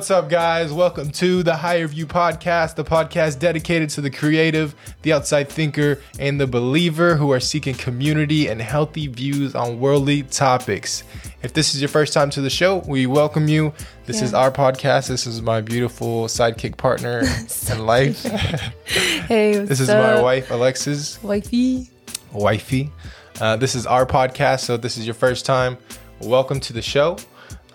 [0.00, 0.72] What's up, guys?
[0.72, 6.00] Welcome to the Higher View Podcast, the podcast dedicated to the creative, the outside thinker,
[6.18, 11.04] and the believer who are seeking community and healthy views on worldly topics.
[11.42, 13.74] If this is your first time to the show, we welcome you.
[14.06, 14.24] This Yeah.
[14.24, 15.08] is our podcast.
[15.08, 17.20] This is my beautiful sidekick partner
[17.70, 18.24] in life.
[18.86, 20.16] Hey, what's this is up?
[20.16, 21.22] my wife, Alexus.
[21.22, 21.90] Wifey.
[22.32, 22.90] wifey.
[23.38, 25.76] Uh, this is our podcast, so if this is your first time.
[26.22, 27.18] Welcome to the show.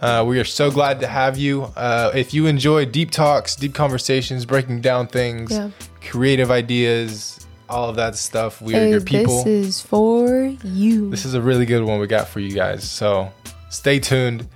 [0.06, 1.64] Uh, we are so glad to have you.
[1.76, 5.70] Uh, if you enjoy deep talks, deep conversations, breaking down things, Yeah.
[6.02, 9.44] creative ideas, all of that stuff, we are your people.
[9.44, 11.10] this is for you.
[11.10, 12.84] This is a really good one we got for you guys.
[12.84, 13.32] So
[13.70, 14.48] stay tuned.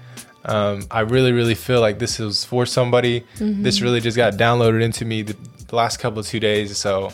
[0.45, 3.22] Um, I really, really feel like this is for somebody.
[3.39, 3.63] Mm-hmm.
[3.63, 5.36] This really just got downloaded into me the,
[5.67, 6.78] the last couple of two days.
[6.78, 7.11] So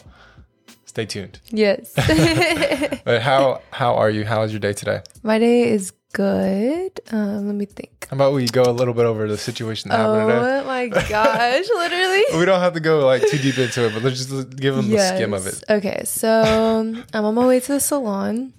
[0.85, 1.39] stay tuned.
[1.49, 1.93] yes.
[3.05, 4.25] But how how are you?
[4.25, 5.01] How was your day today?
[5.21, 7.01] my day is good.
[7.11, 8.07] Um, let me think.
[8.09, 10.59] How about we go a little bit over the situation that happened today?
[10.61, 12.39] Oh my gosh, literally.
[12.39, 14.89] We don't have to go like too deep into it, but let's just give them
[14.89, 15.61] the skim of it.
[15.69, 18.53] Okay, so um, I'm on my way to the salon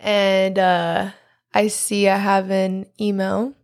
[0.00, 1.10] and uh,
[1.54, 3.54] I see I have an email.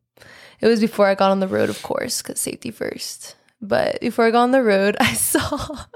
[0.60, 3.34] It was before I got on the road, of course, because safety first.
[3.60, 5.86] But before I got on the road, I saw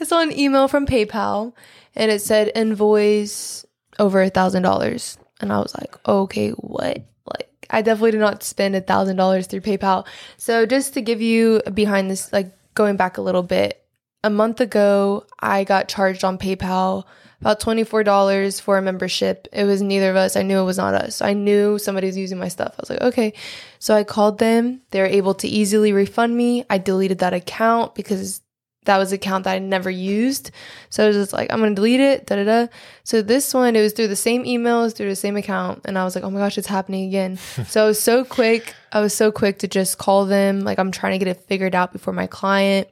[0.00, 1.52] I saw an email from PayPal
[1.94, 3.64] and it said invoice
[4.00, 5.16] over a thousand dollars.
[5.44, 7.02] And I was like, okay, what?
[7.26, 10.06] Like I definitely did not spend a thousand dollars through PayPal.
[10.36, 13.80] So just to give you behind this, like going back a little bit,
[14.22, 17.04] a month ago, I got charged on PayPal
[17.42, 19.46] about $24 for a membership.
[19.52, 20.34] It was neither of us.
[20.34, 21.20] I knew it was not us.
[21.20, 22.72] I knew somebody was using my stuff.
[22.78, 23.34] I was like, okay.
[23.78, 24.80] So I called them.
[24.92, 26.64] They were able to easily refund me.
[26.70, 28.40] I deleted that account because
[28.84, 30.50] that was an account that I never used.
[30.90, 32.26] So I was just like, I'm going to delete it.
[32.26, 32.72] Da da da.
[33.02, 35.82] So this one, it was through the same emails, through the same account.
[35.84, 37.36] And I was like, oh my gosh, it's happening again.
[37.66, 38.74] so I was so quick.
[38.92, 40.60] I was so quick to just call them.
[40.60, 42.88] Like, I'm trying to get it figured out before my client.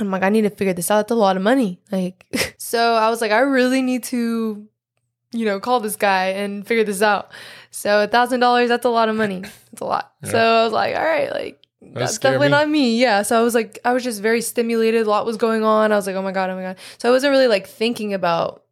[0.00, 0.98] I'm like, I need to figure this out.
[0.98, 1.80] That's a lot of money.
[1.90, 4.66] Like, so I was like, I really need to,
[5.32, 7.30] you know, call this guy and figure this out.
[7.72, 9.42] So a thousand dollars, that's a lot of money.
[9.72, 10.12] It's a lot.
[10.22, 10.30] Yeah.
[10.30, 12.52] So I was like, all right, like that's definitely me.
[12.52, 13.00] not me.
[13.00, 13.22] Yeah.
[13.22, 15.06] So I was like, I was just very stimulated.
[15.06, 15.92] A lot was going on.
[15.92, 16.76] I was like, oh my God, oh my God.
[16.98, 18.64] So I wasn't really like thinking about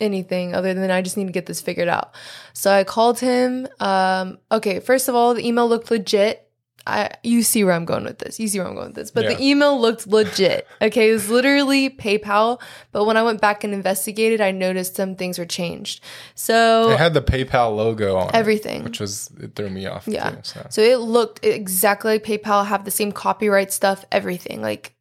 [0.00, 2.14] anything other than I just need to get this figured out.
[2.52, 3.68] So I called him.
[3.80, 6.40] Um, okay, first of all, the email looked legit.
[6.86, 8.38] I you see where I'm going with this.
[8.38, 9.10] You see where I'm going with this.
[9.10, 9.34] But Yeah.
[9.34, 10.66] the email looked legit.
[10.82, 12.60] Okay, it was literally PayPal.
[12.92, 16.02] But when I went back and investigated, I noticed some things were changed.
[16.34, 18.80] So It had the PayPal logo on everything.
[18.80, 20.06] it, which was it threw me off.
[20.06, 20.30] Yeah.
[20.30, 20.66] Too, so.
[20.70, 24.60] So it looked exactly like PayPal, have the same copyright stuff, everything.
[24.60, 24.94] Like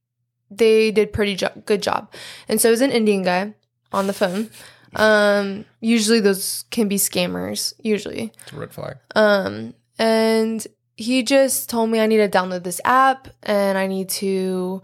[0.50, 2.12] they did pretty jo- good job.
[2.48, 3.54] And so it was an Indian guy
[3.92, 4.50] on the phone.
[4.96, 8.32] Um, usually those can be scammers, usually.
[8.44, 8.98] It's a red flag.
[9.16, 10.66] Um, and
[10.96, 14.82] he just told me I need to download this app and I need to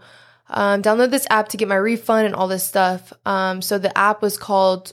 [0.48, 3.12] um, download this app to get my refund and all this stuff.
[3.24, 4.92] Um, so the app was called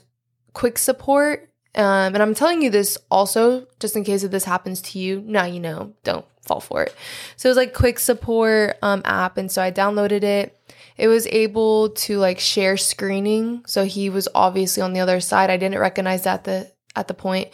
[0.52, 1.48] Quick Support.
[1.74, 5.20] Um, and I'm telling you this also just in case if this happens to you.
[5.20, 6.94] Now you know, don't fall for it.
[7.36, 9.36] So it was like Quick Support um, app.
[9.36, 10.54] And so I downloaded it.
[10.96, 13.62] It was able to like share screening.
[13.66, 15.50] So he was obviously on the other side.
[15.50, 17.48] I didn't recognize that the at the point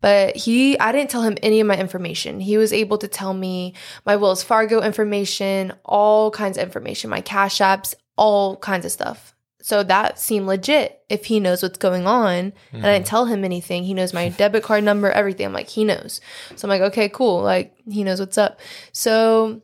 [0.00, 2.40] but he i didn't tell him any of my information.
[2.40, 3.74] He was able to tell me
[4.06, 9.34] my wells fargo information all kinds of information my cash apps all kinds of stuff.
[9.62, 11.02] So that seemed legit.
[11.10, 13.04] If he knows what's going on and i didn't mm-hmm.
[13.04, 15.46] tell him anything he knows my debit card number everything.
[15.46, 16.20] I'm like he knows.
[16.56, 17.42] So i'm like okay cool.
[17.42, 18.60] Like he knows what's up.
[18.92, 19.62] So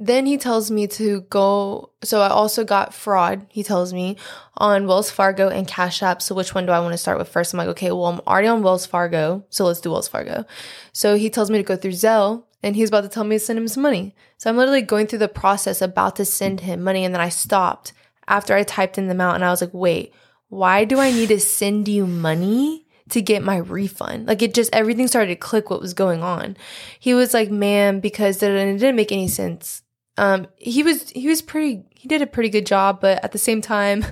[0.00, 4.16] then he tells me to go so i also got fraud he tells me
[4.56, 7.28] on wells fargo and cash app so which one do i want to start with
[7.28, 10.44] first i'm like okay well i'm already on wells fargo so let's do wells fargo
[10.92, 13.40] so he tells me to go through zelle and he's about to tell me to
[13.40, 16.82] send him some money so i'm literally going through the process about to send him
[16.82, 17.92] money and then i stopped
[18.26, 20.14] after i typed in the amount and i was like wait
[20.48, 24.28] why do i need to send you money to get my refund.
[24.28, 26.56] Like it just everything started to click what was going on.
[27.00, 29.82] He was like, "Ma'am," because it didn't make any sense.
[30.20, 33.38] Um, he was he was pretty he did a pretty good job, but at the
[33.38, 34.04] same time,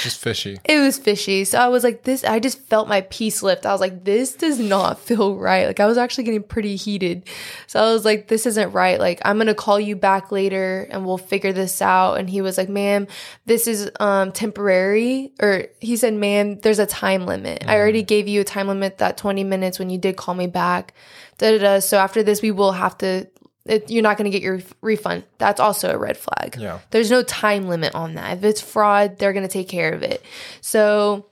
[0.00, 0.58] just fishy.
[0.64, 1.44] it was fishy.
[1.44, 3.66] So I was like, this, I just felt my peace lift.
[3.66, 5.66] I was like, this does not feel right.
[5.66, 7.28] Like I was actually getting pretty heated.
[7.66, 8.98] So I was like, this isn't right.
[8.98, 12.14] Like I'm going to call you back later and we'll figure this out.
[12.14, 13.06] And he was like, ma'am,
[13.44, 15.32] this is um temporary.
[15.40, 17.64] Or he said, ma'am, there's a time limit.
[17.66, 20.46] I already gave you a time limit that 20 minutes when you did call me
[20.46, 20.94] back.
[21.38, 21.78] Da, da, da.
[21.80, 23.26] So after this, we will have to
[23.66, 25.24] it, you're not going to get your refund.
[25.38, 26.56] That's also a red flag.
[26.58, 26.78] Yeah.
[26.90, 28.38] There's no time limit on that.
[28.38, 30.22] If it's fraud, they're going to take care of it.
[30.60, 31.26] So,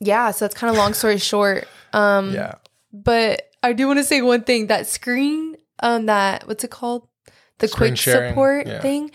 [0.00, 1.68] yeah, so that's kind of long story short.
[1.92, 2.54] Um, Yeah.
[2.92, 7.06] but I do want to say one thing that screen um that what's it called?
[7.58, 8.80] The Screen quick sharing, support yeah.
[8.80, 9.10] thing.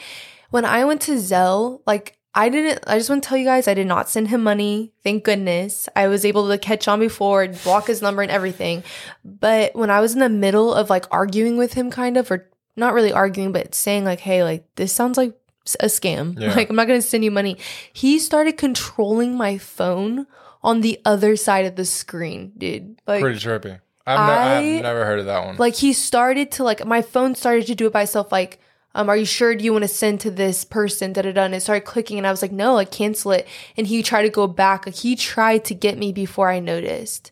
[0.51, 3.67] When I went to Zelle, like I didn't I just want to tell you guys
[3.67, 4.93] I did not send him money.
[5.03, 5.89] Thank goodness.
[5.95, 8.83] I was able to catch on before, block his number and everything.
[9.25, 12.47] But when I was in the middle of like arguing with him kind of or
[12.75, 15.33] not really arguing but saying like hey, like this sounds like
[15.79, 16.39] a scam.
[16.39, 16.53] Yeah.
[16.55, 17.57] Like I'm not going to send you money.
[17.91, 20.27] He started controlling my phone
[20.63, 23.01] on the other side of the screen, dude.
[23.07, 23.79] Like Pretty trippy.
[24.05, 25.57] I've, ne- I- I've never heard of that one.
[25.57, 28.59] like he started to like my phone started to do it by itself like
[28.97, 29.55] um, are you sure?
[29.55, 31.13] Do you want to send to this person?
[31.13, 31.43] Da da da.
[31.43, 33.47] And it started clicking and i was like no like cancel it.
[33.77, 34.87] And he tried to go back.
[34.87, 37.31] Like he tried to get me before i noticed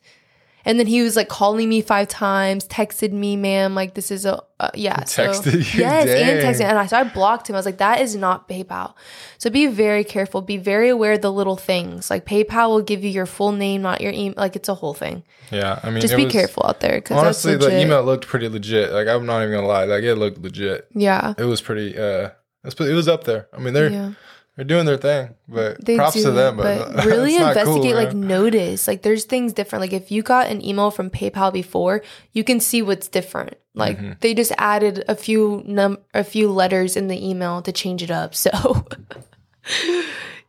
[0.66, 4.26] and then he was like calling me five times texted me ma'am like this is
[4.26, 5.80] a uh, yeah so- Texted you?
[5.82, 8.48] yes and texted and I, so i blocked him i was like that is not
[8.50, 8.94] paypal
[9.38, 13.04] so be very careful be very aware of the little things like paypal will give
[13.04, 16.02] you your full name not your email like it's a whole thing yeah, I mean,
[16.02, 18.92] just be was- careful out there because Honestly, the email looked pretty legit.
[18.92, 20.88] Like I'm not even gonna lie, like it looked legit.
[20.96, 21.96] yeah It was pretty.
[21.96, 22.30] uh
[22.64, 23.48] It was, it was up there.
[23.54, 24.14] I mean, they're yeah
[24.56, 26.58] they're doing their thing, but They props do, to them.
[26.58, 29.82] But, but really not cool, investigate, like notice, like there's things different.
[29.82, 33.56] Like if you got an email from PayPal before, you can see what's different.
[33.74, 34.14] Like Mm-hmm.
[34.22, 38.12] they just added a few num a few letters in the email to change it
[38.12, 38.34] up.
[38.46, 38.86] So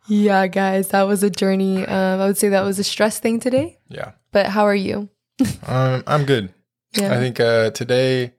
[0.08, 1.84] yeah, guys, that was a journey.
[1.84, 3.78] Um, I would say that was a stress thing today.
[3.88, 4.12] yeah.
[4.32, 5.08] But how are you?
[5.66, 6.54] Um, I'm good.
[6.94, 7.12] Yeah.
[7.12, 8.34] I think uh, today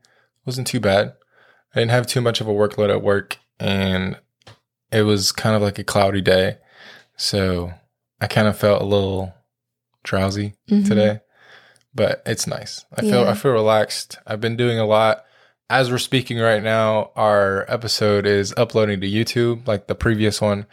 [0.45, 1.13] wasn't too bad.
[1.75, 4.17] I didn't have too much of a workload at work, and
[4.91, 6.57] it was kind of like a cloudy day,
[7.17, 7.71] so
[8.21, 9.33] I kind of felt a little
[10.03, 10.87] drowsy Mhm.
[10.87, 11.19] today.
[11.93, 12.85] But it's nice.
[12.95, 14.19] I feel I feel relaxed.
[14.27, 15.23] I've been doing a lot.
[15.69, 20.65] As we're speaking right now, our episode is uploading to YouTube, like the previous one.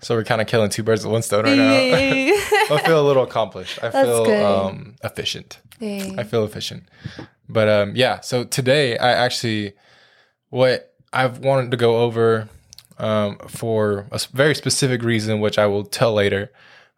[0.00, 1.72] So we're kind of killing two birds with one stone right now.
[2.74, 3.78] I feel a little accomplished.
[3.82, 5.60] I That's feel um, efficient.
[5.78, 6.16] Yay.
[6.18, 6.88] I feel efficient.
[7.48, 9.74] But um, yeah, so today I actually
[10.50, 12.48] what I've wanted to go over
[12.98, 16.50] um, for a very specific reason, which I will tell later.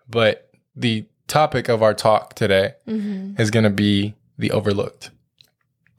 [0.09, 3.39] But the topic of our talk today Mhm.
[3.41, 5.11] is going to be the overlooked.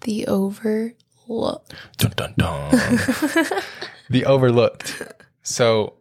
[0.02, 1.74] The overlooked.
[1.98, 2.72] Dun, dun, dun.
[4.10, 5.02] the overlooked.
[5.42, 5.94] So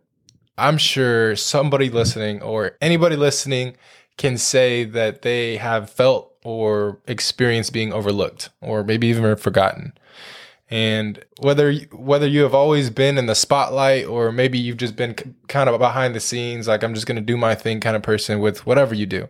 [0.58, 3.76] I'm sure somebody listening or anybody listening
[4.17, 9.93] can say that they have felt or experienced being overlooked or maybe even forgotten.
[10.74, 14.96] And whether you- whether you have always been in the spotlight or maybe you've just
[14.96, 17.78] been k- kind of behind the scenes, like I'm just going to do my thing
[17.78, 19.28] kind of person with whatever you do.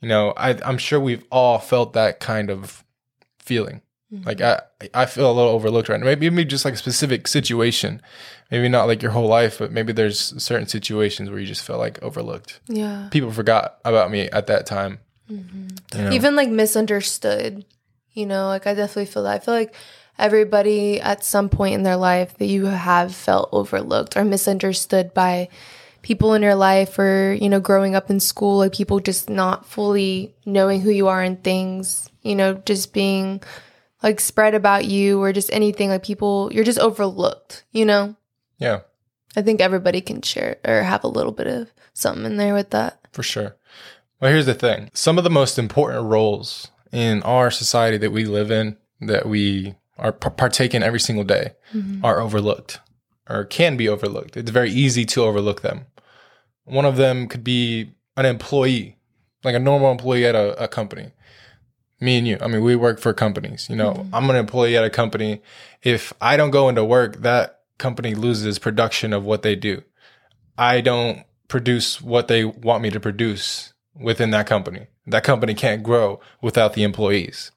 [0.00, 2.84] You know, I, I'm sure we've all felt that kind of
[3.38, 3.82] feeling.
[4.12, 4.26] Mm-hmm.
[4.26, 4.62] Like I,
[4.94, 6.06] I feel a little overlooked right now.
[6.06, 8.00] Maybe, maybe just like a specific situation,
[8.50, 11.76] maybe not like your whole life, but maybe there's certain situations where you just feel
[11.78, 12.60] like overlooked.
[12.66, 13.08] Yeah.
[13.10, 15.00] People forgot about me at that time.
[15.30, 15.98] Mm-hmm.
[15.98, 16.12] You know?
[16.12, 17.64] even like misunderstood
[18.12, 19.74] you know like i definitely feel that i feel like
[20.18, 25.48] everybody at some point in their life that you have felt overlooked or misunderstood by
[26.02, 29.64] people in your life or you know growing up in school like people just not
[29.64, 33.40] fully knowing who you are and things you know just being
[34.02, 38.16] like spread about you or just anything like people you're just overlooked you know?
[38.58, 38.80] Yeah,
[39.36, 42.70] i think everybody can share or have a little bit of something in there with
[42.70, 42.98] that.
[43.12, 43.56] For sure.
[44.20, 48.24] Well, here's the thing: some of the most important roles in our society that we
[48.24, 51.52] live in, that we are p- partake in every single day,
[52.02, 52.80] are overlooked
[53.30, 54.36] or can be overlooked.
[54.36, 55.86] It's very easy to overlook them.
[56.64, 58.98] One of them could be an employee,
[59.44, 61.12] like a normal employee at a, a company.
[62.00, 63.68] Me and you, I mean, we work for companies.
[63.70, 65.40] You know, I'm an employee at a company.
[65.82, 69.82] If I don't go into work, that company loses production of what they do.
[70.58, 74.88] I don't produce what they want me to produce within that company.
[75.06, 77.52] That company can't grow without the employees.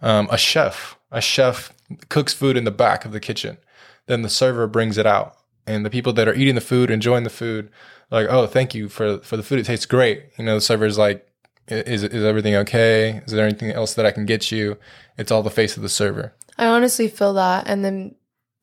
[0.00, 1.72] Um, a chef, a chef
[2.08, 3.58] cooks food in the back of the kitchen.
[4.06, 5.36] Then the server brings it out,
[5.66, 7.70] and the people that are eating the food, enjoying the food,
[8.10, 9.58] like, oh, thank you for for the food.
[9.60, 10.24] It tastes great.
[10.36, 11.26] You know, the server's like,
[11.68, 13.22] is is everything okay?
[13.26, 14.76] Is there anything else that I can get you?
[15.16, 16.34] It's all the face of the server.
[16.58, 17.68] I honestly feel that.
[17.68, 18.14] And then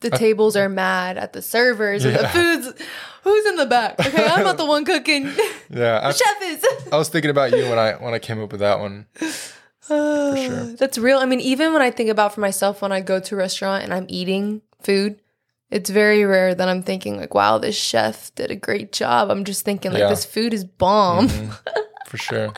[0.01, 2.73] the uh, tables are mad at the servers and the food's
[3.23, 3.95] who's in the back.
[4.07, 5.31] Okay, I'm not the one cooking.
[5.69, 6.65] Yeah, I, Chef is.
[6.91, 9.07] I was thinking about you when I when I came up with that one.
[9.87, 10.63] sure.
[10.77, 11.17] That's real.
[11.19, 13.83] I mean, even when I think about for myself when I go to a restaurant
[13.83, 15.21] and I'm eating food,
[15.69, 19.29] it's very rare that I'm thinking like, wow, this chef did a great job.
[19.29, 20.09] I'm just thinking like Yeah.
[20.09, 21.27] this food is bomb.
[22.07, 22.53] for sure.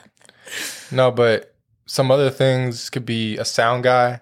[0.92, 1.56] No, but
[1.86, 4.22] some other things could be a sound guy.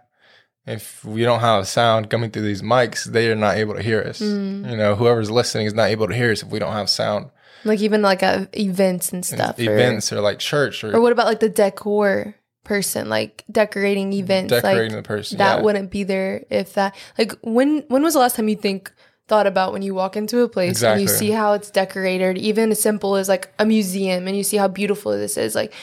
[0.66, 4.02] If we don't have sound coming through these mics, they are not able to hear
[4.02, 4.20] us.
[4.20, 4.70] Mm.
[4.70, 7.30] You know, whoever's listening is not able to hear us if we don't have sound.
[7.64, 9.58] Like even like at events and stuff.
[9.60, 12.36] or- Events or like church or Or what about like the decor?
[12.68, 15.38] Person, like decorating events, Decorating like the person.
[15.40, 15.64] that yeah.
[15.64, 18.92] wouldn't be there if that like when when was the last time you think
[19.28, 22.72] thought about when you walk into a place and you see how it's decorated even
[22.72, 25.74] as simple as like a museum and you see how beautiful this is like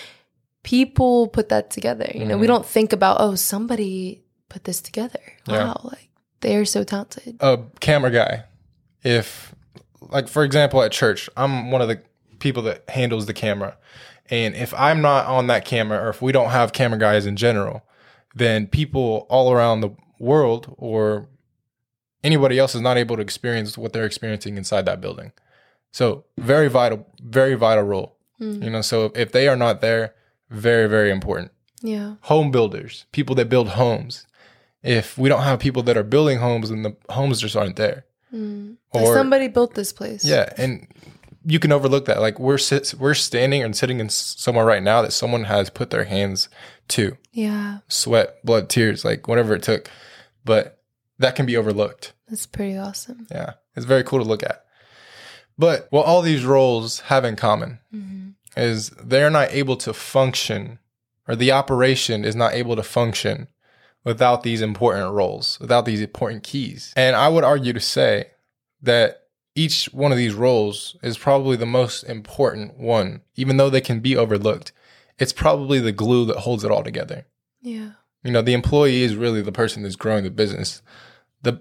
[0.62, 2.48] people put that together you know we Mhm.
[2.48, 5.64] don't think about oh somebody put this together Yeah.
[5.66, 6.08] wow like
[6.40, 8.44] they're so talented a camera guy
[9.02, 9.54] if
[10.00, 12.00] like for example at church i'm one of the
[12.38, 13.76] people that handles the camera
[14.34, 17.36] and if i'm not on that camera or if we don't have camera guys in
[17.36, 17.76] general
[18.34, 21.28] then people all around the world or
[22.22, 25.30] anybody else is not able to experience what they're experiencing inside that building
[25.92, 28.10] so very vital very vital role
[28.40, 28.64] Mm.
[28.64, 30.04] you know so if they are not there
[30.50, 34.26] very very important yeah home builders, people that build homes.
[34.82, 38.04] If we don't have people that are building homes, then the homes just aren't there.
[38.34, 38.76] mm.
[38.92, 40.88] Like Or somebody built this place yeah, and
[41.44, 42.20] you can overlook that.
[42.20, 45.90] Like we're sit, we're standing and sitting in somewhere right now that someone has put
[45.90, 46.48] their hands
[46.88, 49.90] to, yeah sweat, blood, tears, like whatever it took.
[50.44, 50.82] But
[51.18, 52.12] that can be overlooked.
[52.28, 54.64] that's pretty awesome Yeah, it's very cool to look at.
[55.56, 60.78] But what all these roles have in common hmm is they're not able to function
[61.26, 63.48] or the operation is not able to function
[64.04, 66.92] without these important roles, without these important keys.
[66.96, 68.26] And I would argue to say
[68.82, 69.23] that
[69.54, 74.00] each one of these roles is probably the most important one, even though they can
[74.00, 74.73] be overlooked.
[75.18, 77.26] It's probably the glue that holds it all together.
[77.62, 77.92] yeah
[78.25, 80.82] You know, the employee is really the person that's growing the business.
[81.42, 81.61] The,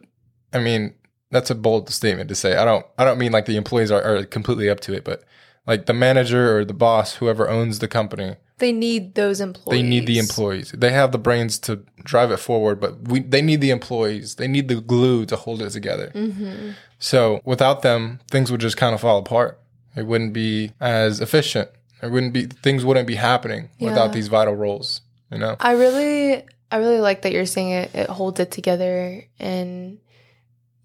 [0.51, 0.95] I mean,
[1.29, 2.55] that's a bold statement to say.
[2.55, 5.23] I don't, I don't mean like the employees are, are completely up to it, but
[5.67, 9.87] like the manager or the boss, whoever owns the company, they need those employees they
[9.87, 10.71] need the employees.
[10.71, 14.35] They have the brains to drive it forward, but we, they need the employees.
[14.35, 16.11] They need the glue to hold it together.
[16.13, 16.71] hmm
[17.03, 19.59] So without them, things would just kind of fall apart.
[19.93, 21.69] It wouldn't be as efficient.
[22.01, 23.89] It wouldn't be, things wouldn't be happening Yeah.
[23.89, 25.57] without these vital roles, you know?
[25.59, 29.99] I really I really like that you're saying it it holds it together and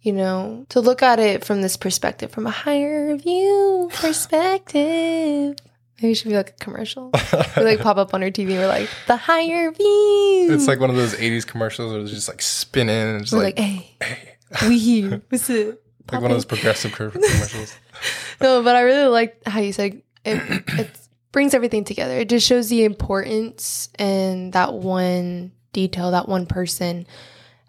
[0.00, 5.56] you know, to look at it from this perspective, from a higher view perspective.
[6.02, 7.12] Maybe it should be like a commercial.
[7.56, 8.50] We like pop up on our TV.
[8.50, 10.48] We're like the higher view.
[10.50, 13.56] It's like one of those '80s commercials where it's just like spinning and just like
[13.56, 13.96] like, hey,
[14.68, 15.22] we here.
[15.28, 15.80] What's it?
[16.12, 17.76] Like one of those progressive commercials.
[18.40, 20.90] no, but I really like how you said it, it
[21.32, 22.18] brings everything together.
[22.18, 27.06] It just shows the importance in that one detail, that one person.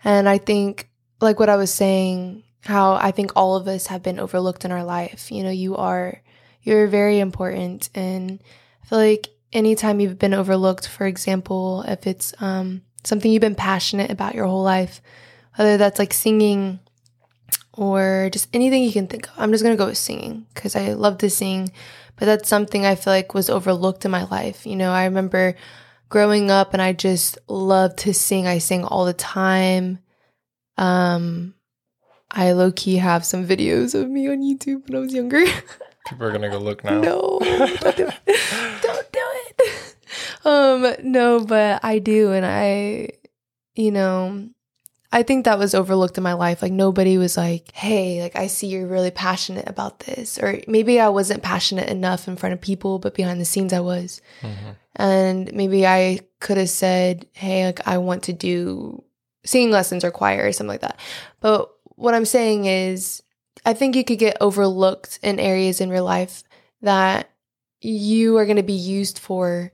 [0.04, 0.90] And I think,
[1.22, 4.72] like what I was saying, how I think all of us have been overlooked in
[4.72, 5.32] our life.
[5.32, 6.22] You know, you are,
[6.62, 7.90] you're very important.
[7.94, 8.40] And
[8.84, 13.56] I feel like anytime you've been overlooked, for example, if it's um, something you've been
[13.56, 15.02] passionate about your whole life,
[15.56, 16.80] whether that's like singing,
[17.80, 19.34] or just anything you can think of.
[19.38, 21.72] I'm just gonna go with singing because I love to sing,
[22.18, 24.68] but that's something I feel like was overlooked in my life.
[24.68, 25.56] You know, I remember
[26.10, 28.48] growing up and I just loved to sing.
[28.48, 30.00] I sing all the time.
[30.78, 31.54] Um,
[32.30, 35.46] I low key have some videos of me on YouTube when I was younger.
[36.10, 37.00] People are gonna go look now.
[37.00, 38.82] no, don't do it.
[38.82, 39.22] Don't do
[39.60, 39.96] it.
[40.44, 43.12] Um, no, but I do, and I,
[43.76, 44.50] you know,
[45.12, 46.62] I think that was overlooked in my life.
[46.62, 51.00] Like nobody was like, "Hey, like I see you're really passionate about this," or maybe
[51.00, 54.22] I wasn't passionate enough in front of people, but behind the scenes I was.
[54.42, 54.76] Mhm.
[54.96, 59.04] And maybe I could have said, "Hey, like I want to do
[59.44, 61.00] singing lessons or choir or something like that."
[61.40, 63.24] But what I'm saying is,
[63.66, 66.44] I think you could get overlooked in areas in your life
[66.82, 67.30] that
[67.82, 69.72] you are going to be used for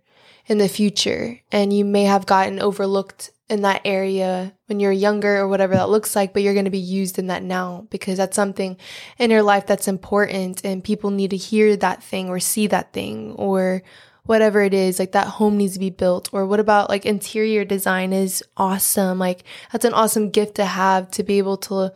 [0.47, 5.37] in the future, and you may have gotten overlooked in that area when you're younger
[5.37, 8.17] or whatever that looks like, but you're going to be used in that now because
[8.17, 8.77] that's something
[9.19, 12.93] in your life that's important, and people need to hear that thing or see that
[12.93, 13.83] thing or
[14.25, 17.63] whatever it is like that home needs to be built or what about like interior
[17.63, 21.93] design is awesome like that's an awesome gift to have to be able to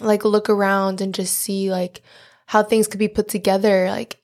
[0.00, 2.00] like look around and just see like
[2.46, 4.21] how things could be put together like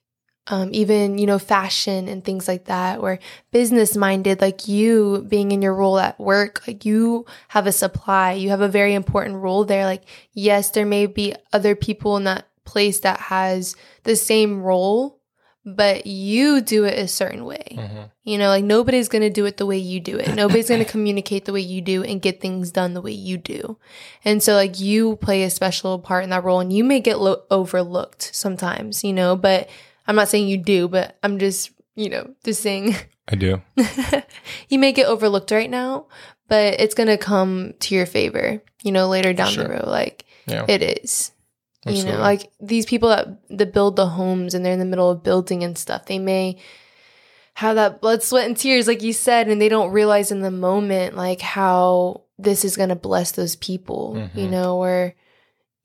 [0.49, 3.19] um, even you know fashion and things like that or
[3.51, 8.33] business minded like you being in your role at work like you have a supply
[8.33, 10.03] you have a very important role there like
[10.33, 15.17] yes there may be other people in that place that has the same role
[15.65, 18.09] but you do it a certain way Mhm.
[18.23, 20.33] you know, like nobody's going to do it the way you do it.
[20.35, 23.37] Nobody's going to communicate the way you do and get things done the way you
[23.37, 23.77] do.
[24.23, 27.19] And so, like, you play a special part in that role and you may get
[27.19, 29.67] lo- overlooked sometimes, you know, but
[30.09, 32.95] I'm not saying you do, but I'm just, you know, just saying
[33.27, 33.61] I do.
[34.69, 36.07] you may get overlooked right now,
[36.47, 39.65] but it's going to come to your favor, you know, later down Sure.
[39.65, 39.85] the road.
[39.87, 40.65] Like, Yeah.
[40.67, 41.31] it is.
[41.87, 45.09] You know, like these people that that build the homes and they're in the middle
[45.11, 46.57] of building and stuff, they may
[47.53, 50.51] have that blood, sweat, and tears, like you said, and they don't realize in the
[50.51, 54.51] moment, like how this is going to bless those people, you Mhm.
[54.51, 55.15] know, where,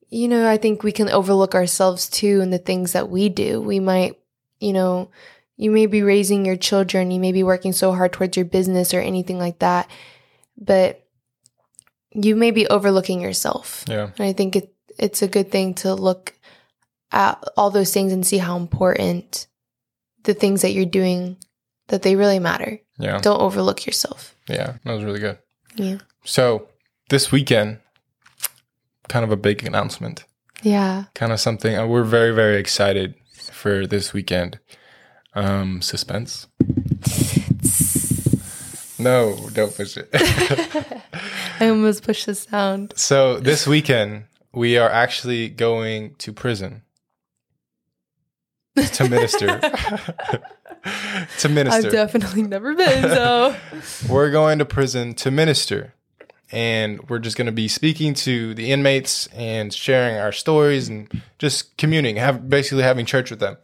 [0.08, 3.60] you know, I think we can overlook ourselves too in the things that we do.
[3.60, 4.18] We might,
[4.60, 5.10] you know,
[5.56, 8.92] you may be raising your children, you may be working so hard towards your business
[8.92, 9.88] or anything like that,
[10.56, 11.06] but
[12.12, 13.84] you may be overlooking yourself.
[13.88, 14.10] Yeah.
[14.18, 16.34] And I think it, it's a good thing to look
[17.12, 19.46] at all those things and see how important
[20.24, 21.36] the things that you're doing
[21.88, 22.80] that they really matter.
[22.98, 23.18] Yeah.
[23.18, 24.34] Don't overlook yourself.
[24.48, 24.74] Yeah.
[24.84, 25.38] That was really good.
[25.76, 25.98] Yeah.
[26.24, 26.68] So
[27.10, 27.78] this weekend,
[29.08, 30.24] kind of a big announcement.
[30.62, 31.04] Yeah.
[31.14, 34.58] Kind of something uh, we're very, very excited for this weekend.
[35.34, 36.46] Um, suspense.
[38.98, 40.08] No, don't push it.
[41.60, 42.94] I almost pushed the sound.
[42.96, 46.82] so this weekend we are actually going to prison
[48.76, 49.60] to minister.
[51.38, 51.86] to minister.
[51.86, 53.56] I've definitely never been, so
[54.08, 55.94] we're going to prison to minister.
[56.54, 61.10] And we're just going to be speaking to the inmates and sharing our stories and
[61.38, 63.56] just communing, have basically having church with them.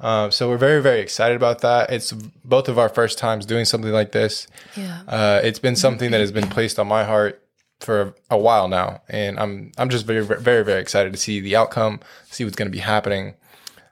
[0.00, 1.90] Uh, so we're very, very excited about that.
[1.90, 2.10] It's
[2.44, 4.48] both of our first times doing something like this.
[4.76, 5.02] yeah.
[5.06, 7.40] Uh, it's been something that has been placed on my heart
[7.78, 11.56] for a while now, and I'm I'm just very, very, very excited to see the
[11.56, 13.34] outcome, see what's going to be happening.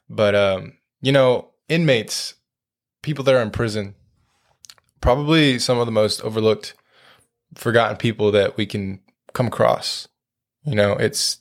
[0.09, 2.35] But um, you know, inmates,
[3.03, 3.95] people that are in prison,
[5.01, 6.75] probably some of the most overlooked,
[7.55, 9.01] forgotten people that we can
[9.33, 10.09] come across.
[10.65, 11.39] You know, it's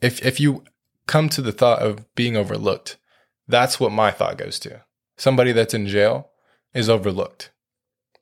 [0.00, 0.64] if if you
[1.06, 2.98] come to the thought of being overlooked,
[3.46, 4.82] that's what my thought goes to.
[5.16, 6.30] Somebody that's in jail
[6.74, 7.50] is overlooked.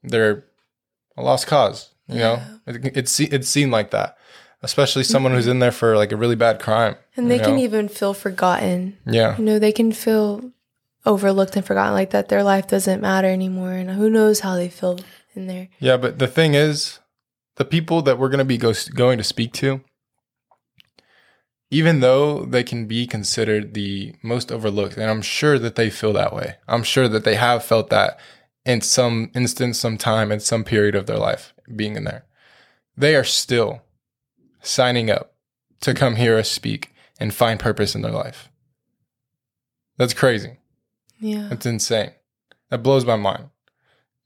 [0.02, 0.44] They're
[1.16, 1.90] a lost cause.
[2.08, 4.16] You know, it, it's se- it's seen like that,
[4.62, 5.52] especially someone who's mm-hmm.
[5.52, 6.94] in there for like a really bad crime.
[7.16, 7.62] And they can know?
[7.62, 8.96] even feel forgotten.
[9.04, 10.52] yeah, You know, they can feel
[11.04, 14.68] overlooked and forgotten like that their life doesn't matter anymore and who knows how they
[14.68, 14.98] feel
[15.36, 15.68] in there.
[15.78, 15.96] yeah.
[15.96, 16.98] But the thing is,
[17.56, 19.82] the people that we're going to be go- going to speak to,
[21.70, 26.12] even though they can be considered the most overlooked, and I'm sure that they feel
[26.12, 26.56] that way.
[26.68, 28.18] I'm sure that they have felt that
[28.64, 32.24] in some instance, some time, in some period of their life being in there.
[32.96, 33.82] They are still
[34.60, 35.34] signing up
[35.80, 38.48] to come hear us speak and find purpose in their life.
[39.98, 40.58] That's crazy.
[41.18, 41.48] Yeah.
[41.48, 42.10] That's insane.
[42.70, 43.50] That blows my mind.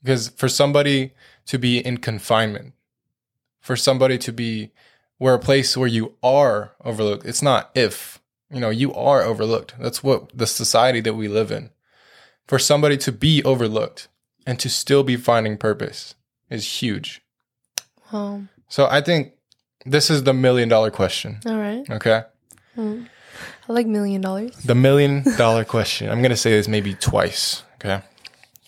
[0.02, 1.12] Because for somebody
[1.46, 2.72] to be in confinement,
[3.60, 4.70] for somebody to be
[5.18, 9.74] where a place where you are overlooked, it's not if, you know, you are overlooked.
[9.78, 11.70] That's what the society that we live in.
[12.46, 14.08] For somebody to be overlooked
[14.46, 16.14] and to still be finding purpose
[16.48, 17.20] is huge.
[18.12, 19.32] Well, So I think
[19.86, 21.38] this is the million dollar question.
[21.46, 21.88] all right.
[21.90, 22.22] Okay.
[22.76, 23.06] Mm.
[23.68, 24.56] I like million dollars.
[24.56, 26.08] The million dollar question.
[26.10, 27.62] I'm going to say this maybe twice.
[27.76, 28.02] Okay.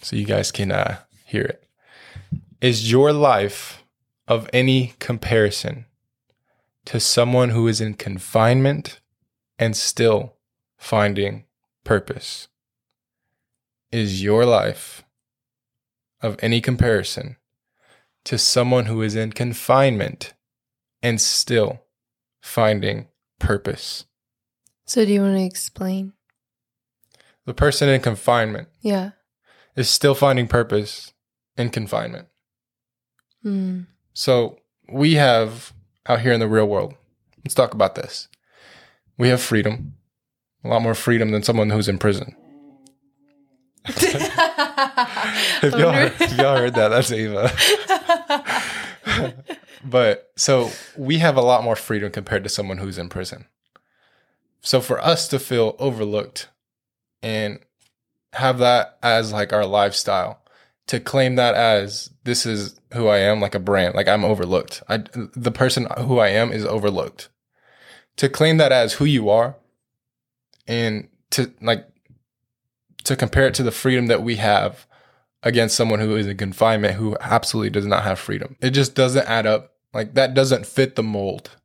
[0.03, 0.99] So you guys can uh,
[1.33, 1.65] hear it.
[2.61, 3.83] Is your life
[4.29, 5.87] of any comparison
[6.85, 9.01] to someone who is in confinement
[9.59, 10.35] and still
[10.77, 11.45] finding
[11.85, 12.49] purpose?
[13.91, 15.05] Is your life
[16.21, 17.37] of any comparison
[18.25, 20.35] to someone who is in confinement
[21.03, 21.83] and still
[22.43, 24.05] finding purpose?
[24.85, 26.13] So do you want to explain?
[27.47, 29.13] The person in confinement Yeah.
[29.75, 31.13] is still finding purpose
[31.57, 32.29] in confinement.
[33.45, 33.87] Mm.
[34.15, 35.73] So we have
[36.07, 36.95] out here in the real world,
[37.45, 38.29] let's talk about this.
[39.19, 39.95] We have freedom,
[40.65, 42.37] a lot more freedom than someone who's in prison.
[45.63, 47.53] If y'all, heard, if y'all heard that, that's Ava.
[49.85, 53.47] but so we have a lot more freedom compared to someone who's in prison.
[54.61, 56.49] So for us to feel overlooked
[57.23, 57.61] and
[58.33, 60.42] have that as like our lifestyle,
[60.87, 64.83] to claim that as this is who I am, like a brand, like I'm overlooked.
[64.89, 67.29] I, the person who I am is overlooked.
[68.17, 69.57] To claim that as who you are
[70.67, 71.87] and to like,
[73.05, 74.87] to compare it to the freedom that we have
[75.43, 78.57] against someone who is in confinement who absolutely does not have freedom.
[78.61, 79.73] It just doesn't add up.
[79.93, 81.57] Like that doesn't fit the mold.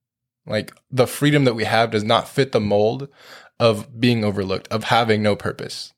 [0.45, 3.09] Like the freedom that we have does not fit the mold
[3.59, 5.93] of being overlooked, of having no purpose,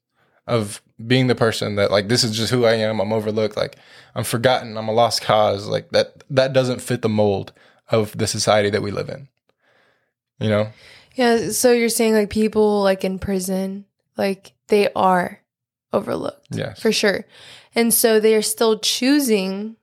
[0.49, 2.99] of being the person that like this is just who I am.
[2.99, 3.55] I'm overlooked.
[3.55, 3.77] Like
[4.15, 4.77] I'm forgotten.
[4.77, 5.67] I'm a lost cause.
[5.67, 7.53] Like that that doesn't fit the mold
[7.89, 9.27] of the society that we live in.
[10.39, 10.67] You know?
[11.15, 13.85] Yeah, so you're saying like people like in prison,
[14.17, 15.41] like they are
[15.91, 16.79] overlooked Yes.
[16.81, 17.25] for sure.
[17.75, 19.75] And so they're still choosing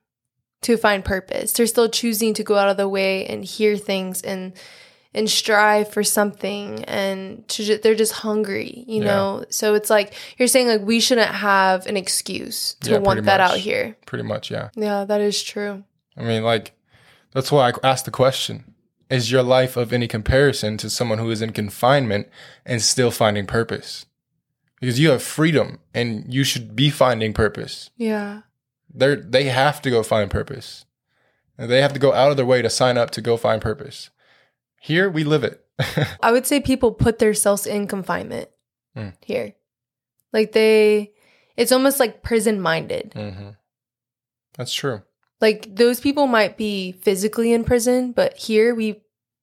[0.61, 1.51] to find purpose.
[1.53, 4.53] They're still choosing to go out of the way and hear things and
[5.13, 9.07] and strive for something and to ju- they're just hungry, you Yeah.
[9.07, 9.45] know.
[9.49, 13.39] So it's like you're saying like we shouldn't have an excuse to Yeah, want that
[13.39, 13.51] much.
[13.51, 13.95] out here.
[14.05, 14.69] Pretty much, yeah.
[14.75, 15.83] Yeah, that is true.
[16.17, 16.73] I mean, like,
[17.33, 18.73] that's why I asked the question
[19.09, 22.27] Is your life of any comparison to someone who is in confinement
[22.65, 24.05] and still finding purpose?
[24.81, 27.89] Because you have freedom and you should be finding purpose.
[27.95, 28.41] Yeah.
[28.93, 30.85] They're, they have to go find purpose.
[31.57, 33.61] And they have to go out of their way to sign up to go find
[33.61, 34.09] purpose.
[34.81, 35.63] Here, we live it.
[36.21, 38.49] I would say people put themselves in confinement
[38.95, 39.13] Mm.
[39.23, 39.53] here.
[40.33, 41.11] Like they
[41.55, 43.13] it's almost like prison minded.
[43.15, 43.49] hmm
[44.57, 45.03] That's true.
[45.39, 49.01] Like those people might be physically in prison, but here we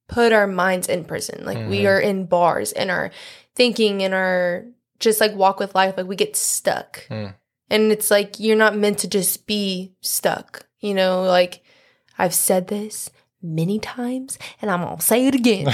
[0.08, 1.44] put our minds in prison.
[1.44, 1.88] Like we Mhm.
[1.88, 3.10] are in bars and our
[3.54, 4.64] thinking and our
[4.98, 7.06] just like walk with life, like we get stuck.
[7.08, 7.34] Mm.
[7.70, 10.66] And it's like you're not meant to just be stuck.
[10.80, 11.62] You know, like
[12.18, 13.10] I've said this
[13.44, 15.68] many times and I'm gonna say it again.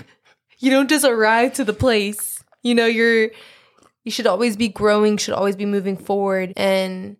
[0.58, 2.42] you don't just arrive to the place.
[2.62, 3.30] You know, you're
[4.04, 7.16] you should always be growing, should always be moving forward and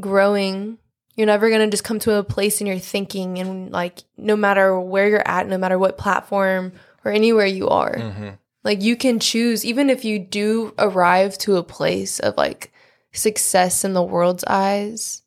[0.00, 0.78] growing.
[1.16, 4.36] You're never going to just come to a place in your thinking and like no
[4.36, 6.72] matter where you're at, no matter what platform
[7.04, 7.98] or anywhere you are.
[7.98, 8.28] hmm
[8.64, 12.72] Like you can choose even if you do arrive to a place of like
[13.12, 15.21] success in the world's eyes.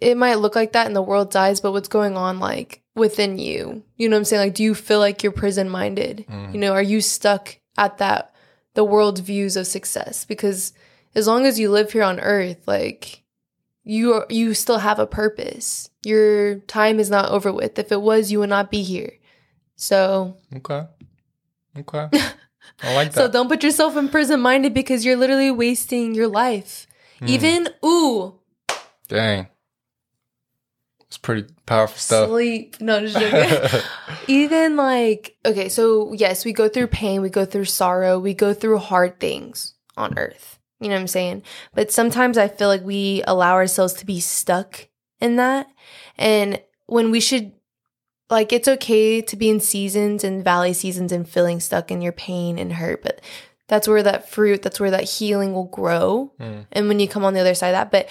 [0.00, 3.38] It- might look like that and the world dies, but what's going on like within
[3.38, 3.82] you?
[3.96, 4.42] You know what I'm saying?
[4.42, 6.24] Like do you feel like you're prison minded?
[6.28, 6.52] Mm.
[6.54, 8.34] You know, are you stuck at that
[8.74, 10.24] the world's views of success?
[10.24, 10.72] Because
[11.14, 13.22] as long as you live here on earth, like
[13.84, 15.90] you are, you still have a purpose.
[16.04, 17.78] Your time is not over with.
[17.78, 19.12] If it was, you would not be here.
[19.76, 20.86] So Okay.
[21.78, 22.08] Okay.
[22.82, 23.14] I like that.
[23.14, 26.86] so don't put yourself in prison minded because you're literally wasting your life.
[27.20, 27.28] Mm.
[27.28, 28.34] Even ooh,
[29.08, 29.48] Dang.
[31.10, 32.28] It's pretty powerful stuff.
[32.28, 32.80] sleep.
[32.80, 33.80] No, just joking.
[34.28, 38.54] Even like okay, so yes, we go through pain, we go through sorrow, we go
[38.54, 40.60] through hard things on earth.
[40.78, 41.42] You know what I'm saying?
[41.74, 44.86] But sometimes I feel like we allow ourselves to be stuck
[45.20, 45.66] in that.
[46.16, 47.54] And when we should
[48.30, 52.12] like it's okay to be in seasons and valley seasons and feeling stuck in your
[52.12, 53.20] pain and hurt, but
[53.66, 56.32] that's where that fruit, that's where that healing will grow.
[56.38, 56.66] Mm.
[56.70, 58.08] And when you come on the other side of that, but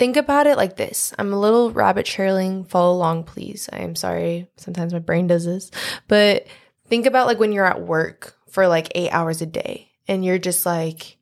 [0.00, 1.12] think about it like this.
[1.18, 2.64] I'm a little rabbit trailing.
[2.64, 3.68] Follow along, please.
[3.70, 4.48] I am sorry.
[4.56, 5.70] Sometimes my brain does this.
[6.08, 6.46] But
[6.88, 10.38] think about like when you're at work for like eight hours a day and you're
[10.38, 11.18] just like,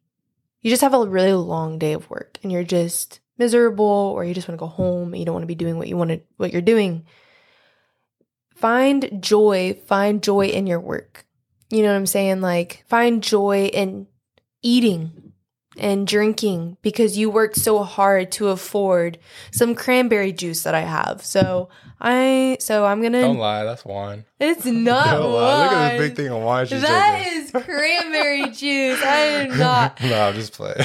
[0.61, 4.33] you just have a really long day of work and you're just miserable or you
[4.33, 6.11] just want to go home and you don't want to be doing what you want
[6.11, 7.05] to, what you're doing.
[8.55, 11.27] Find joy, find joy in your work.
[11.69, 12.43] You know what I'm saying?
[12.43, 14.07] Like, find joy in
[14.62, 15.28] eating
[15.79, 19.19] and drinking because you worked so hard to afford
[19.53, 21.25] some cranberry juice that I have.
[21.25, 21.69] So
[22.01, 24.25] I so I'm gonna Don't lie, that's wine.
[24.38, 25.62] it's not Don't lie.
[25.64, 25.99] Look at wine.
[25.99, 27.43] this big thing of wine she's That drinking.
[27.45, 29.03] is cranberry juice.
[29.03, 30.77] I am not no, I'm just playing.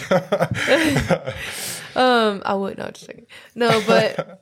[1.96, 3.28] um I would not just kidding.
[3.56, 4.42] No, but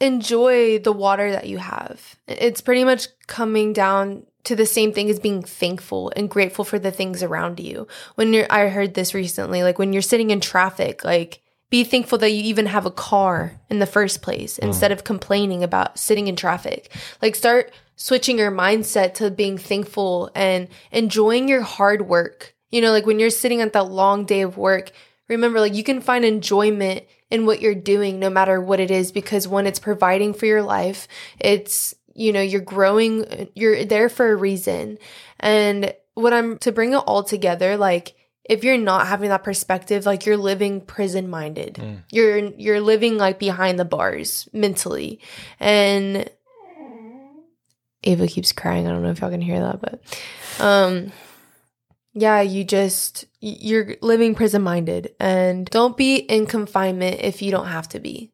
[0.00, 2.16] enjoy the water that you have.
[2.28, 6.78] It's pretty much coming down to the same thing as being thankful and grateful for
[6.78, 7.86] the things around you.
[8.14, 12.18] When you're I heard this recently, like when you're sitting in traffic, like be thankful
[12.18, 14.64] that you even have a car in the first place mm.
[14.64, 16.92] instead of complaining about sitting in traffic.
[17.20, 22.54] Like start switching your mindset to being thankful and enjoying your hard work.
[22.70, 24.92] You know, like when you're sitting at that long day of work,
[25.28, 29.10] remember like you can find enjoyment in what you're doing no matter what it is
[29.10, 31.08] because when it's providing for your life,
[31.40, 34.98] it's you know, you're growing, you're there for a reason.
[35.40, 40.06] And what I'm to bring it all together, like if you're not having that perspective,
[40.06, 41.74] like you're living prison minded.
[41.74, 42.02] Mm.
[42.10, 45.20] You're you're living like behind the bars mentally.
[45.58, 46.28] And
[48.04, 48.86] Ava keeps crying.
[48.86, 50.00] I don't know if y'all can hear that, but
[50.60, 51.12] um
[52.12, 57.66] yeah, you just you're living prison minded and don't be in confinement if you don't
[57.66, 58.33] have to be.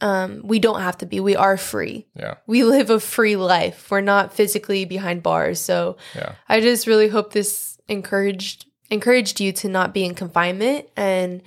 [0.00, 1.20] Um we don't have to be.
[1.20, 2.06] We are free.
[2.14, 3.90] yeah, We live a free life.
[3.90, 5.60] We're not physically behind bars.
[5.60, 6.34] So yeah.
[6.48, 11.42] I just really hope this encouraged encouraged you to not be in confinement and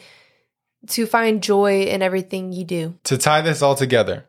[0.87, 2.95] to find joy in everything you do.
[3.05, 4.25] To tie this all together,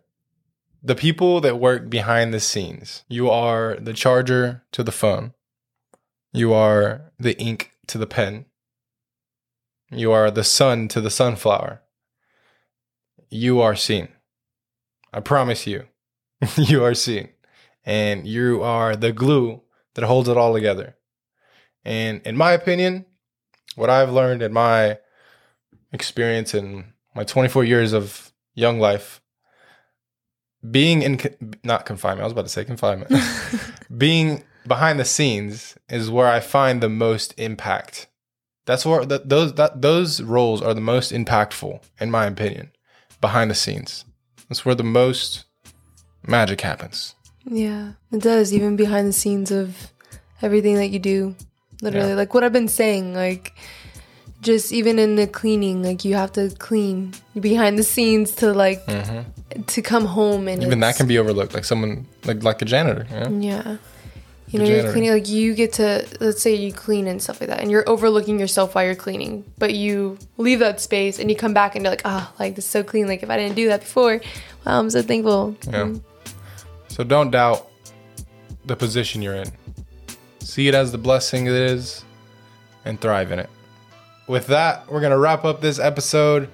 [0.82, 5.32] the people that work behind the scenes, you are the charger to the phone,
[6.32, 8.46] you are the ink to the pen,
[9.90, 11.82] you are the sun to the sunflower.
[13.32, 14.08] You are seen.
[15.10, 15.86] I promise you,
[16.56, 17.30] you are seen.
[17.82, 19.62] And you are the glue
[19.94, 20.96] that holds it all together.
[21.82, 23.06] And in my opinion,
[23.74, 24.98] what I've learned in my
[25.92, 29.22] experience in my 24 years of young life,
[30.70, 31.18] being in
[31.64, 32.20] not confinement.
[32.20, 33.12] I was about to say confinement.
[33.96, 38.08] being behind the scenes is where I find the most impact.
[38.66, 42.72] That's where th- those that, those roles are the most impactful, in my opinion.
[43.22, 44.04] Behind the scenes,
[44.48, 45.44] that's where the most
[46.26, 47.14] magic happens.
[47.46, 48.52] Yeah, it does.
[48.52, 49.68] Even behind the scenes of
[50.42, 51.34] everything that you do,
[51.80, 52.14] literally, Yeah.
[52.16, 53.54] like what I've been saying, like
[54.42, 58.84] just even in the cleaning, like you have to clean behind the scenes to like
[59.66, 60.66] to come home and Mm-hmm.
[60.66, 63.06] Even that can be overlooked, like someone like like a janitor.
[63.10, 63.46] You know?
[63.48, 63.76] Yeah.
[64.52, 67.48] You know, you're cleaning, like you get to, let's say you clean and stuff like
[67.48, 71.36] that, and you're overlooking yourself while you're cleaning, but you leave that space and you
[71.36, 73.06] come back and you're like, ah, like this is so clean.
[73.06, 74.20] Like if I didn't do that before,
[74.66, 75.56] wow, I'm so thankful.
[75.68, 75.94] Yeah.
[76.88, 77.70] So don't doubt
[78.66, 79.50] the position you're in.
[80.40, 82.04] See it as the blessing it is
[82.84, 83.48] and thrive in it.
[84.28, 86.50] With that, we're going to wrap up this episode.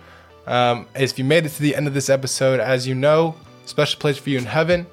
[0.46, 3.34] Um, if you made it to the end of this episode, as you know,
[3.66, 4.87] special place for you in heaven.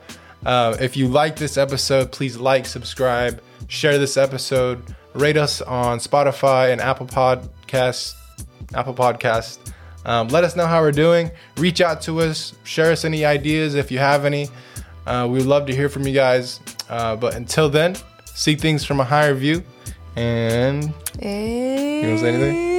[0.45, 5.99] Uh, if you like this episode, please like, subscribe, share this episode, rate us on
[5.99, 8.13] Spotify and Apple Podcasts.
[8.73, 9.60] Apple Podcast.
[10.05, 11.31] Um, let us know how we're doing.
[11.58, 12.53] Reach out to us.
[12.63, 14.49] Share us any ideas if you have any.
[15.05, 16.60] Uh, we would love to hear from you guys.
[16.89, 19.63] Uh, but until then, see things from a higher view.
[20.15, 22.74] And And wanna say anything?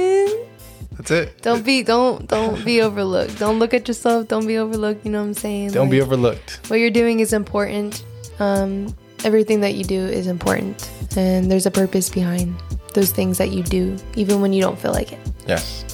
[1.07, 1.41] That's it.
[1.41, 3.39] Don't be don't don't be overlooked.
[3.39, 4.27] Don't look at yourself.
[4.27, 5.05] Don't be overlooked.
[5.05, 5.71] You know what I'm saying?
[5.71, 6.59] Don't be overlooked.
[6.69, 8.03] what you're doing is important.
[8.39, 12.55] Um, everything that you do is important, and there's a purpose behind
[12.93, 15.19] those things that you do, even when you don't feel like it.
[15.47, 15.85] Yes.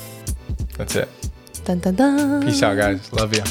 [0.77, 1.09] That's it.
[1.65, 2.45] Dun dun dun.
[2.45, 3.11] Peace out, guys.
[3.13, 3.43] Love you.